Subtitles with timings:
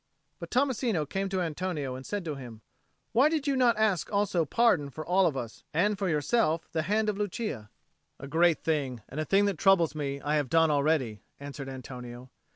[0.39, 2.61] But Tommasino came to Antonio and said to him,
[3.11, 6.81] "Why did you not ask also pardon for all of us, and for yourself the
[6.81, 7.69] hand of Lucia?"
[8.19, 12.31] "A great thing, and a thing that troubles me, I have done already," answered Antonio.